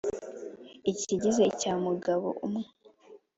Ikigize 0.91 1.41
icya 1.51 1.73
Mugabo-umwe. 1.83 2.63